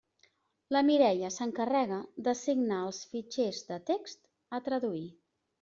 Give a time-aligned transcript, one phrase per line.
[0.75, 1.99] La Mireia s'encarrega
[2.29, 5.07] d'assignar els fitxers de text a traduir.